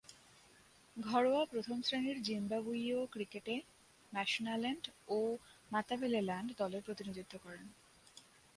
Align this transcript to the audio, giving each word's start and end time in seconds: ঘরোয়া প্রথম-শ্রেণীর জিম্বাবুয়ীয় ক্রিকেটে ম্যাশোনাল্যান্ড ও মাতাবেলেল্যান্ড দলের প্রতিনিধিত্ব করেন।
ঘরোয়া 0.97 1.43
প্রথম-শ্রেণীর 1.45 2.17
জিম্বাবুয়ীয় 2.21 2.99
ক্রিকেটে 3.05 3.55
ম্যাশোনাল্যান্ড 4.11 4.83
ও 5.07 5.17
মাতাবেলেল্যান্ড 5.71 6.49
দলের 6.57 6.81
প্রতিনিধিত্ব 6.81 7.33
করেন। 7.37 7.65